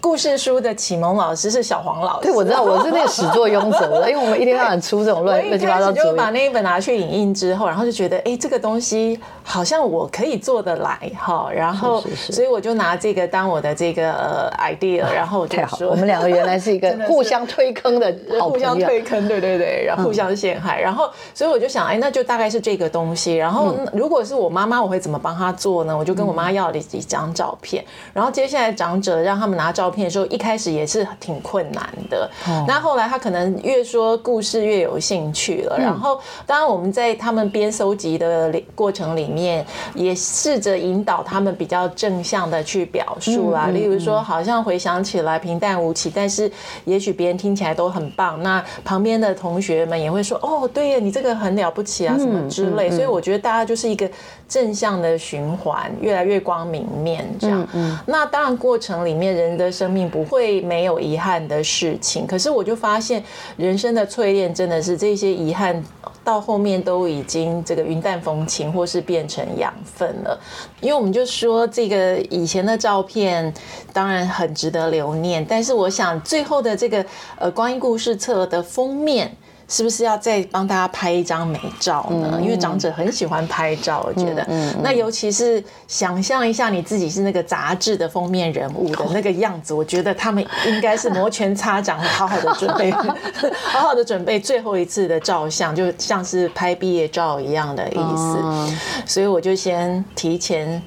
[0.05, 2.27] 故事书的启蒙老师是小黄老师。
[2.27, 23.35] 对，我知道，我是那个始作俑者 因为我们一天到晚出这种乱乱七八糟就把那一本拿去影印之后，然后就觉得，哎，这个东西好像我可以做得来哈，然后，所以我就拿这个当我的这个呃 idea，然后我就说，我们两个原来是一个 互相推坑的好互相推坑，对对对，然后互相陷害，然后，所以我就想，哎，那就大概是这个东西。
[23.35, 25.97] 然后，如果是我妈妈，我会怎么帮她做呢？
[25.97, 32.29] 我就跟我妈要了几张照片，然后接下来长者让他们拿照片的时候，一开始也是挺困难的。
[32.67, 35.77] 那后来他可能越说故事越有兴趣了。
[35.79, 43.67] 然后，当然我们在他们边搜集的过程里面，也试着引导他们比较正向的去表述啦。
[43.67, 46.51] 例如说，好像回想起来平淡无奇，但是
[46.85, 48.41] 也许别人听起来都很棒。
[48.43, 54.09] 那旁边的同学们也会说：“哦，对呀，你这个很了不起啊，什么之类。”所以我觉得大家就是一个
[54.47, 57.25] 正向的循环，越来越光明面。
[57.39, 57.67] 这样，
[58.05, 63.23] 那当然过程里面人的生生命不会没有遗憾的事情，可是我就发现
[63.55, 65.79] 人生的淬炼真的是这些遗憾
[66.23, 70.39] 到后面都已经这个云淡风轻，或是变成养分了。
[70.81, 73.53] 因为我们就说这个以前的照片
[73.93, 77.05] 当然很值得留念，但是我想最后的这个
[77.37, 79.37] 呃光阴故事册的封面。
[79.67, 82.39] 是不是要再帮大家拍一张美照呢？
[82.41, 84.45] 因为长者很喜欢拍照，我觉得。
[84.81, 92.91] 那尤其是想象一下你自己是那个杂志的封面人物的 那个样子，我觉得他们应该是摩拳擦掌，好好的准备，
[93.71, 98.75] 好好的准备最后一次的照相，就像是拍毕业照一样的意思。
[99.05, 100.81] 所以我就先提前。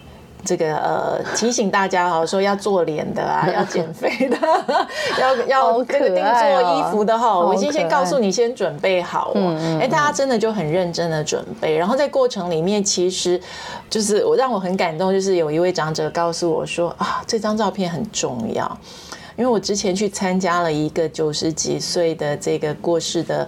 [0.48, 4.38] 这个呃提醒大家哈，说要做脸的啊， 要减肥的，
[5.20, 9.78] 要要那个定做衣服的哈，我已经先告诉你，先准备好哦。
[9.78, 13.38] 哎，大家真的就很认真的准备，然后在过程里面，其实
[13.90, 18.78] 就是我让我很感动，就是有一位长者告诉我说啊，这张照片很重要，
[19.36, 23.46] 因为我之前去参加了一个九十几岁的这个过世的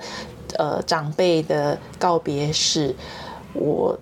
[0.58, 2.94] 呃长辈的告别式，
[3.54, 3.98] 我。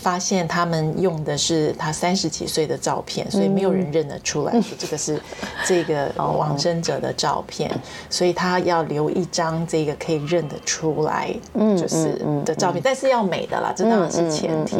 [0.00, 5.20] 发现他们用的是他三十几岁的照片，所以没有人认得出来，说 这个是
[5.66, 7.70] 这个往生者的照片，
[8.08, 11.34] 所以他要留一张这个可以认得出来，
[11.78, 14.78] 就是的照片，但是要美的啦，这当然是前提。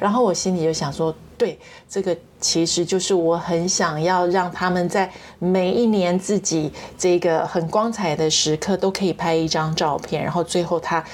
[0.00, 11.04] 然后我心里就想说，对，这个其实就是我很想要让他们在每一年自己这个很光彩的时刻都可以拍一张照片，然后最后他。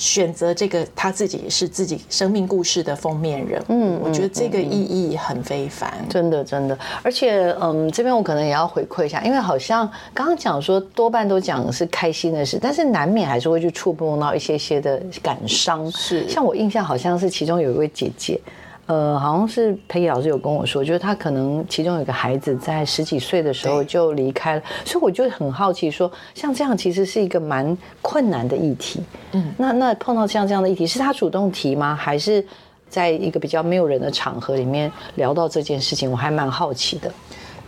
[0.00, 6.76] 选择这个他自己是自己生命故事的封面人，嗯，我觉得这个意义很非凡，真的真的。
[7.02, 15.92] 而且，嗯，这边我可能也要回馈一下，因为好像刚刚讲说多半都讲是开心的事，但是难免还是会去触碰到一些些的感伤。
[15.92, 18.40] 是，像我印象好像是其中有一位姐姐。
[18.90, 29.00] 呃，好像是佩仪老师有跟我说，就是他可能其中有个孩子在十几岁的时候就离开了，所以我就很好奇，说像这样其实是一个蛮困难的议题。
[29.30, 31.94] 嗯，那那碰到像这样的议题，是他主动提吗？
[31.94, 32.44] 还是
[32.88, 36.10] 在一个比较没有人的场合里面聊到这件事情？
[36.10, 37.08] 我还蛮好奇的。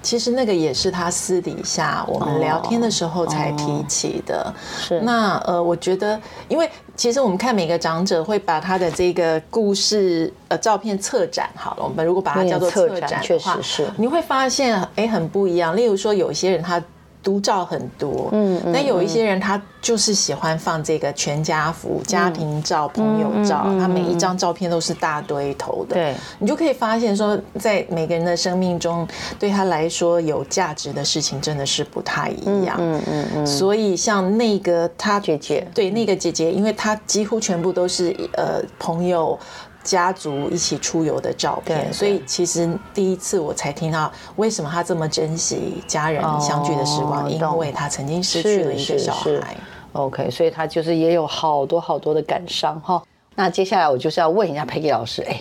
[0.03, 4.53] 其实那个也是他私底下我们聊天的时候才提起的。
[4.77, 6.69] 是那呃，我觉得，因为
[7.03, 15.77] 其实我们看每个长者会把他的这个故事呃照片策展好了，我们如果把它叫做策展的话，是你会发现哎很不一样。
[15.77, 16.81] 例如说，有些人他。
[17.23, 25.95] 独照很多，嗯，那有一些人他就是喜欢放这个全家福、家庭照、朋友照，他每一张照片都是大堆头的。
[25.95, 29.07] 对，你就可以发现说，在每个人的生命中，
[29.39, 32.77] 对他来说有价值的事情真的是不太一样。
[32.79, 33.47] 嗯嗯嗯。
[33.47, 39.39] 所以像那个他姐姐，对那个姐姐，因为她几乎全部都是呃朋友。
[39.83, 49.57] 家族一起出游的照片，所以其实第一次我才听到为什么他这么珍惜家人相聚的时光，因为他曾经失去了一个小孩。
[49.93, 53.03] OK，所以他就是也有好多好多的感伤哈。
[53.35, 55.41] 那接下来我就是要问一下 Peggy 老师，哎，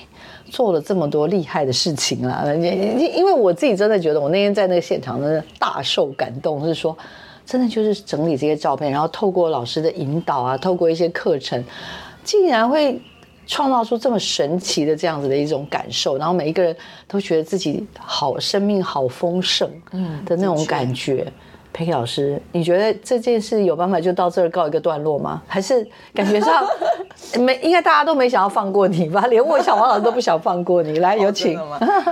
[0.49, 6.97] 做了这么多厉害的事情啊，因因为我自己真的觉得，我那天在那个现场真的大受感动，是说
[7.45, 11.61] 真的就是整理这些照片，然后透过老师的引导啊，透过一些课程，
[12.23, 12.99] 竟然会
[13.47, 16.75] 创造出这么神奇的这样子的一种感受，然后每一个人
[17.07, 21.31] 都觉得自己好生命好丰盛，嗯的那种感觉。
[21.73, 25.41] 佩奇老师，你觉得这件事有办法就到这儿告一个段落吗？
[25.47, 26.65] 还是感觉上
[27.39, 27.57] 没？
[27.63, 29.25] 应该大家都没想要放过你吧？
[29.27, 30.99] 连我小黄老师都不想放过你。
[30.99, 31.57] 来，有请。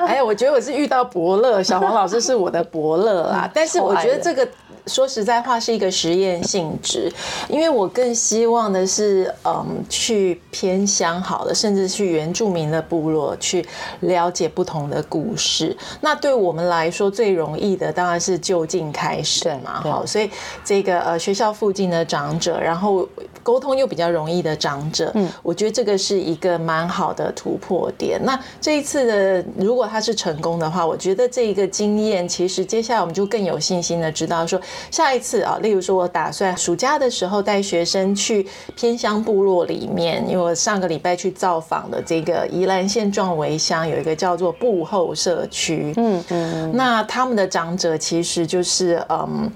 [0.08, 3.50] 哎呀，我觉得我是遇到伯乐，小黄老师是我的伯乐啊。
[3.54, 4.48] 但是我觉得这个。
[4.89, 7.12] 说实在话，是一个实验性质，
[7.47, 13.63] 因为我更希望的是，嗯，去偏乡好了，甚至去原住民的部落去
[13.99, 15.78] 了解不同的故事。
[16.02, 20.30] 那对我们来说最容易的当然是就近开始嘛，好，所以
[20.65, 23.08] 这个呃学校附近的长者，然后
[23.50, 28.24] 沟通又比较容易的长者，嗯，我觉得这个是一个蛮好的突破点。
[28.24, 34.62] 那这一次的如果他是成功的话，我觉得这一个经验，其实接下来我们就更有信心的知道说。
[34.92, 49.52] 下一次啊，例如说，我打算暑假的时候带学生去偏乡部落里面，因为我上个礼拜去造访的这个宜兰县壮围乡有一个叫做布后社区，嗯嗯，那他们的长者其实就是嗯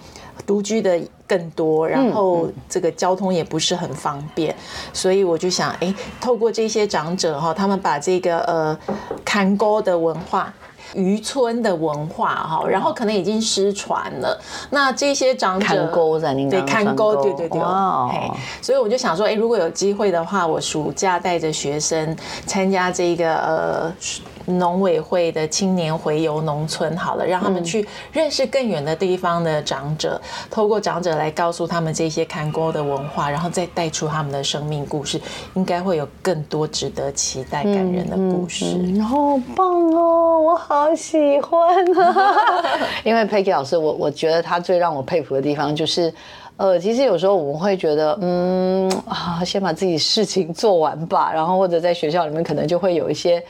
[0.47, 4.55] 独居的更多，然后这个交通也不是很方便，
[4.91, 8.77] 所以我就想，哎，透过这些长者哈，他们把这个呃
[9.23, 10.53] 看沟的文化。
[10.95, 14.39] 渔村的文化哈，然后可能已经失传了。
[14.69, 17.59] 那这些长者看沟在您对看沟，对对对。
[17.59, 18.11] 哦，
[18.61, 23.93] 所以我就想说，哎，如果有机会的话，我暑假带着学生参加这个呃。
[24.45, 35.19] 农委会的青年回游农村，好了，让他们去认识更远的地方的长者，透过长者来告诉他们这些看过的文化，然后再带出他们的生命故事，
[35.53, 38.65] 应该会有更多值得期待、感人的故事。
[39.01, 42.25] 好棒哦，我好喜欢啊！
[43.03, 46.13] 因为 Peggy 老师，我我觉得他最让我佩服的地方就是，
[46.57, 53.43] 呃，其实有时候我们会觉得，嗯啊，先把自己事情做完吧，然后或者在学校里面可能就会有一些。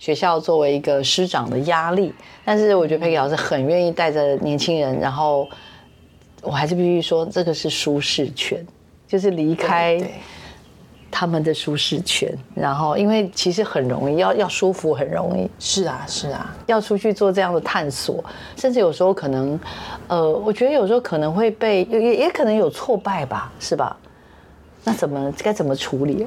[0.00, 5.46] 学校作为一个师长的压力，但是我觉得佩奇老师很愿意带着年轻人，然后
[6.40, 8.66] 我还是必须说，这个是舒适圈，
[9.06, 10.00] 就是离开
[11.10, 18.24] 他们的舒适圈，然后因为其实很容易，要要舒服很容易，是啊是啊，要出去做这样的探索，
[18.56, 19.60] 甚至有时候可能，
[20.08, 23.94] 呃，我觉得有时候可能会被也也可能有挫败吧，是吧？
[24.82, 26.24] 那怎么该怎么处理？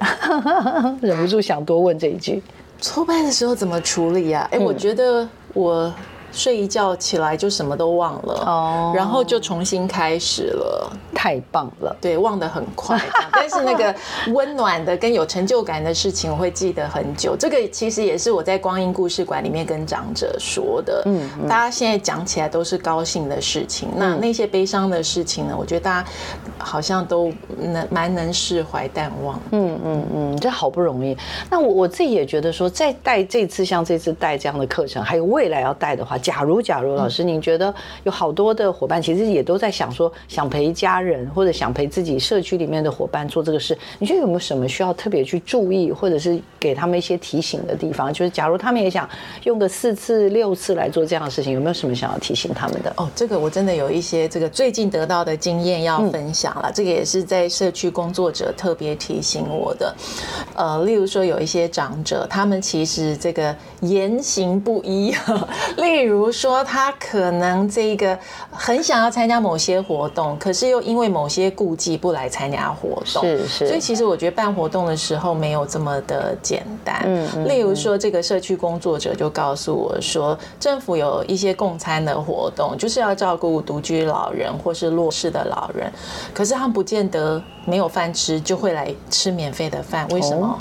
[1.02, 2.40] 忍不住想多问这一句。
[2.80, 4.48] 挫败的时候怎么处理呀？
[4.52, 5.94] 哎，我觉得我。
[6.34, 13.00] 睡一觉起来就什么都忘了，哦，然后就重新开始了，太棒了，对，忘得很快，
[13.32, 13.96] 但是那个
[14.34, 17.36] 温暖的跟有成就感的事情，我会记得很久。
[17.38, 25.56] 这个其实也是我在光阴故事馆里面跟长者说的，嗯，大家现在讲起来都是高兴的事情，那那些悲伤的事情呢？
[25.56, 26.10] 我觉得大家
[26.58, 31.16] 好像都能蛮能释怀淡忘，嗯嗯嗯，这好不容易。
[31.52, 36.18] 那我我自己也觉得说，再带这次像这次带这样的课程，还有未来要带的话。
[36.24, 48.12] 假如，假如老师，您觉得有好多的伙伴，其实也都在想说，想陪家人或者想陪自己社区里面的伙伴做这个事，你觉得有没有什么需要特别去注意，或者是给他们一些提醒的地方？
[48.14, 49.08] 就是假如他们也想
[49.44, 52.94] 用个四次、六次来做这样的事情，有没有什么想要提醒他们的？
[52.96, 56.72] 哦，这个我真的有一些这个最近得到的经验要分享了。
[56.74, 59.94] 这个也是在社区工作者特别提醒我的。
[60.56, 65.14] 呃，例如说有一些长者，他们其实这个言行不一，
[65.76, 66.13] 例如。
[66.14, 68.16] 比如说，他可能这个
[68.52, 73.24] 很想要参加某些活动，可是又因为某些顾忌不来参加活动。
[73.24, 73.68] 是是。
[73.68, 77.02] 所以其实我觉得办活动的时候没有这么的简单。
[77.08, 77.50] 嗯嗯。
[77.50, 85.92] 例如说，这个社区工作者就告诉我说，政府有一些共餐的活动，就是要照顾独居老人或是弱势的老人，
[86.32, 90.08] 可是他们不见得没有饭吃就会来吃免费的饭。
[90.10, 90.56] 为什么？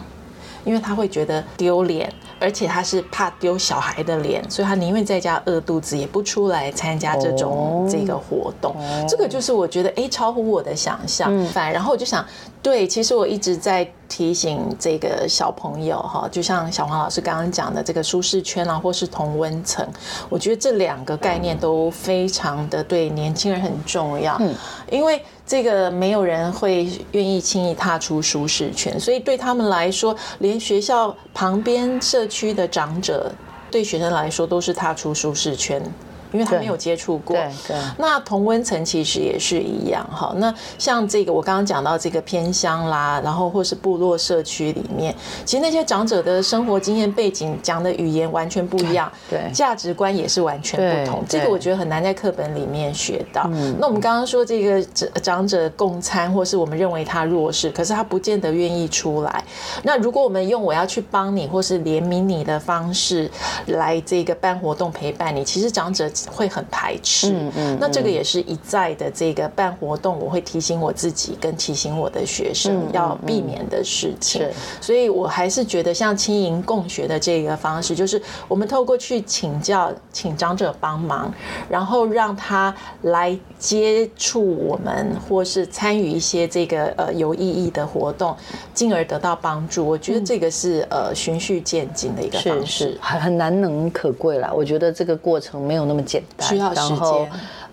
[0.65, 2.13] 因为他会觉得丢脸。
[2.41, 8.75] 而且他是怕丢小孩的脸，所以他宁愿在家饿肚子，也不出来参加这种这个活动。
[9.09, 11.31] 这个就是我觉得哎，超乎我的想象。
[11.47, 12.27] 反然后我就想，
[12.61, 19.87] 对，其实我一直在提醒这个小朋友哈，就像小黄老师刚刚讲的这个舒适圈啊，或是同温层，
[20.29, 24.37] 我觉得这两个概念都非常的对年轻人很重要。
[24.41, 24.53] 嗯，
[24.91, 25.23] 因为。
[25.53, 33.31] 这个没有人会愿意轻易踏出舒适圈，所以对他们来说，连学校旁边社区的长者，
[33.71, 35.83] 对学生来说都是踏出舒适圈。
[36.33, 37.37] 因为他没有接触过。
[37.37, 37.77] 对对。
[37.99, 40.33] 那同温层其实也是一样哈。
[40.37, 45.15] 那像这个我刚刚讲到这个偏乡啦，然后或是部落社区里面，
[45.45, 51.25] 其实那些长者的生活经验背景讲的语言完全不一样，对，价值观也是完全不同。
[51.29, 53.49] 这个我觉得很难在课本里面学到。
[53.79, 54.83] 那我们刚刚说这个
[55.23, 59.45] 长长者共餐，或是我们认为他弱势，可是他不见得愿意出来。
[59.83, 63.31] 那如果我们用我要去帮你或是怜悯你的方式
[63.67, 67.33] 来这个办活动陪伴你，其实长者会很排斥。
[67.33, 67.79] 嗯嗯。
[67.81, 74.47] 那这个也是一再的这个办活动，我会提醒我自己跟提醒我的学生要避免的事情。
[74.81, 81.33] 所以我还是觉得像轻盈共学的这个方式，就是我们透过去请教，请长者帮忙，
[81.69, 88.37] 然后让他来接触我们，或是参与一些这个呃有意义的活动，
[88.75, 89.87] 进而得到帮助。
[89.87, 94.53] 我觉得这个是呃循序渐进的一个方式，很很难能可贵啦。
[94.55, 97.31] 我觉得这个过程没有那么简单，需要时间。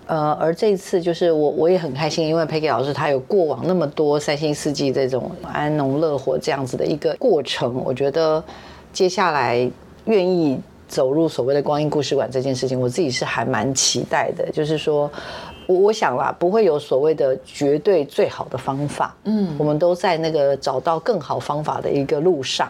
[0.07, 8.43] 呃，而这次就是我我也很开心，因为 Peggy 老师他有过往那么多三星四季这种安农乐活这样子的一个过程，我觉得
[8.91, 9.69] 接下来
[10.05, 14.49] 愿意走入所谓的光阴故事馆这件事情，我自己是还蛮期待的。
[14.51, 15.11] 就是说，
[15.67, 22.67] 我我想啦，不会有所谓的绝对最好的方法，嗯，我们都在那个找到更好方法的一个路上。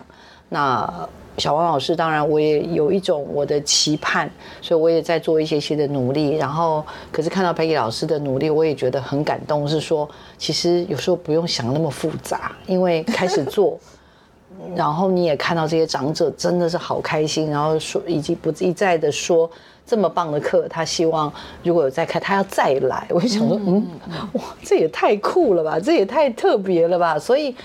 [0.49, 0.91] 那
[1.39, 4.29] 小王老师，当然我也有一种我的期盼，
[4.61, 6.35] 所以我也在做一些些的努力。
[6.35, 9.67] 然后，可是看到 Peggy 老师的努力，我也觉得很感动。
[9.67, 13.79] 是说，其实有时候不用想那么复杂，因为开始做，
[14.75, 19.49] 然后你也看到这些长者真的是好开心，然后说以及不一再的说
[19.85, 21.31] 这么棒的课，他希望
[21.63, 23.07] 如果有再开，他要再来。
[23.09, 23.87] 我就想说，嗯，
[24.33, 27.55] 哇，这也太酷了吧，这也太特别了吧，所以。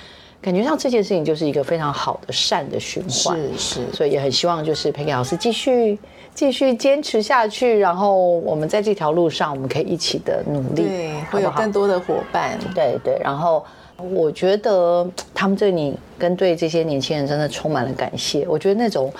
[0.45, 5.99] 感觉上这件事情就是一个非常好的善的循环，是是，所以也很希望就是培给老师继续
[6.35, 13.19] 继续坚持下去，然后我们在这条路上我们可以一起的努力，对，会有更多的伙伴，对对。
[13.25, 13.65] 然后
[14.13, 18.47] 我觉得他们对你跟对这些年轻人真的充满了感谢。
[18.47, 19.11] 我觉得那种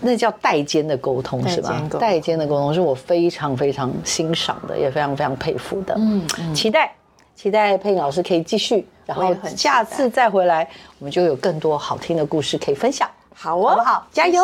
[0.00, 1.88] 那叫代间的沟通是吧？
[1.98, 5.96] 代间的沟通是我非常非常欣赏的，也非常非常佩服的。
[5.98, 6.94] 嗯，期待
[7.34, 8.86] 期待佩颖老师可以继续。
[9.04, 13.08] 然后下次再回来，我们就有更多好听的故事可以分享。
[13.34, 14.06] 好哦，好不好？
[14.12, 14.42] 加油！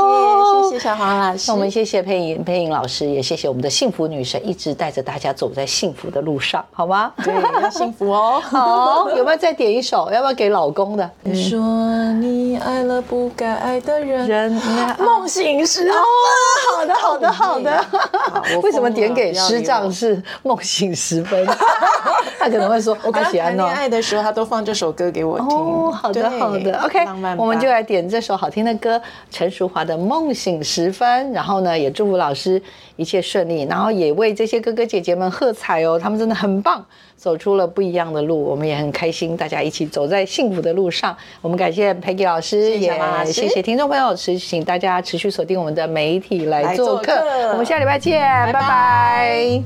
[0.64, 1.44] 谢谢小黄老师。
[1.48, 7.12] 那我们谢谢配音配音老师，也谢谢我们的幸福女神，一直带着大家走在幸福的路上，好吗？
[7.22, 8.40] 对，要幸福哦。
[8.44, 10.10] 好，有没有再点一首？
[10.10, 11.10] 要不要给老公的？
[11.22, 11.58] 你说
[12.14, 14.62] 你爱了不该爱的人，人
[14.98, 15.88] 梦醒时。
[15.88, 15.94] 哦，
[16.76, 17.84] 好的，好的，好的。
[18.62, 21.46] 为什么点给师丈是梦醒时分？
[22.38, 25.48] 他可能会说，我刚谈恋爱的时候，他都放这首歌给我听。
[25.48, 26.80] 哦，好的，好的。
[26.84, 29.00] OK，我们就来点这首好听的歌。
[29.30, 32.60] 陈淑华的梦醒时分，然后呢，也祝福老师
[32.96, 36.84] 一切顺利，然后也为这些哥哥姐姐们喝彩哦，他们真的很棒，
[37.16, 41.16] 走出了不一样的路，我们也很开心，大家一起走在幸福的路上。
[41.40, 47.12] 我们感谢 Peggy 老师，也谢谢听众朋友，持请大家持续锁定我们的媒体来做客，
[47.52, 49.62] 我们下礼拜见，拜拜。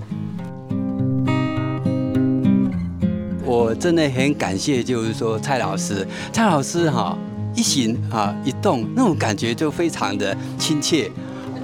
[3.44, 7.16] 我真的很感谢，就是说蔡老师，蔡老师哈。
[7.54, 11.10] 一行啊，一动，那种感觉就非常的亲切，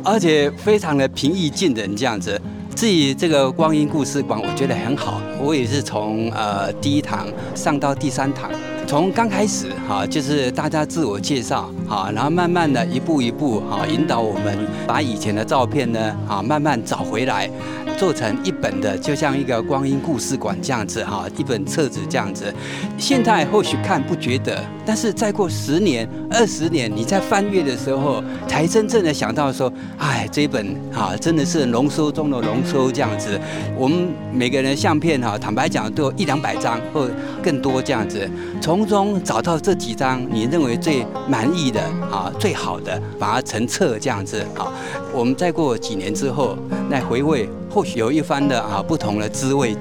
[0.04, 2.40] 而且非常的平易近人这样子。
[2.74, 5.20] 至于这个光阴故事馆，我觉得很好。
[5.40, 8.50] 我也是从呃第一堂上到第三堂，
[8.86, 17.50] 从刚开始哈，就是大家自我介绍哈，然后慢慢的一步一步哈，引导我们把以前的照片呢啊慢慢找回来。
[17.98, 22.54] 做成一本的，就像一个光阴故事馆这样子哈，一本册子这样子。
[22.96, 33.38] 现在或许看不觉得，但是再过十年、二十年，你在翻阅的时候，才真正的想到说，哎，这本哈真的是浓缩中的浓缩这样子。
[33.76, 37.08] 我们每个人的相片哈，坦白讲都有一两百张或
[37.42, 38.30] 更多这样子，
[38.60, 41.80] 从中找到这几张你认为最满意的
[42.12, 44.72] 啊、最好的，把它成册这样子好。
[45.12, 46.56] 我们再过几年之后
[46.90, 47.48] 来回味。
[47.70, 49.76] 或许有一番的啊不同的滋味。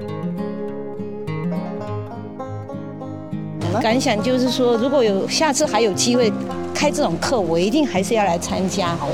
[3.82, 6.32] 感想就是说，如果有下次还有机会
[6.74, 8.94] 开这种课，我一定还是要来参加。
[8.94, 9.08] 哦，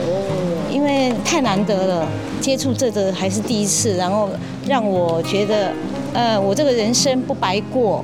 [0.71, 2.07] 因为太难得了，
[2.39, 4.29] 接触这个还是第一次，然后
[4.65, 5.73] 让我觉得，
[6.13, 8.03] 呃，我这个人生不白过，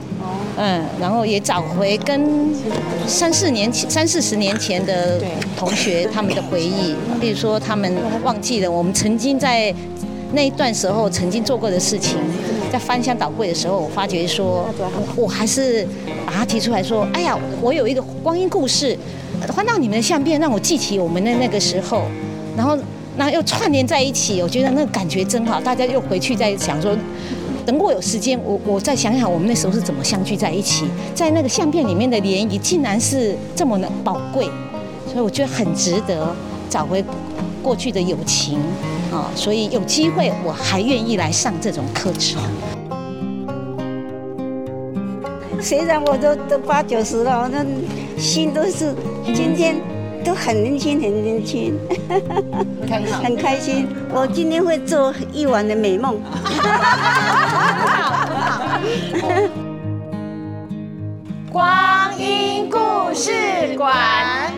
[0.58, 2.54] 嗯，然后也找回跟
[3.08, 5.18] 三四年前、三四十年前的
[5.58, 7.92] 同学他们的回忆，比如说他们
[8.24, 9.74] 忘记了我们曾经在。
[10.32, 12.18] 那一段时候曾经做过的事情，
[12.72, 14.70] 在翻箱倒柜的时候，我发觉说，
[15.16, 15.88] 我还是
[16.26, 18.98] 把它提出来说，哎呀，我有一个光阴故事，
[19.48, 22.04] 翻到你们的相片，让我记起我们的那个时候，
[22.56, 22.78] 然后
[23.18, 25.60] 那又串联在一起，我觉得那个感觉真好。
[25.60, 26.96] 大家又回去再想说，
[27.66, 34.46] 等我有时间，我我再想想我们那时候是怎么相聚在一起，在那个相片里面的涟漪，竟然是这么的宝贵，
[35.08, 36.36] 所以我觉得很值得
[36.70, 37.04] 找回
[37.64, 38.60] 过去的友情
[39.12, 39.30] 啊。
[39.36, 42.42] 所以有机会，我还愿意来上这种课程。
[45.62, 47.66] 虽然我都都八九十了，那
[48.18, 48.96] 心都是
[49.34, 49.76] 今天
[50.24, 51.78] 都很年轻，很年轻，
[53.22, 53.88] 很开心。
[54.14, 56.18] 我今天会做一晚的美梦。
[61.52, 62.78] 光阴故
[63.14, 64.54] 事馆。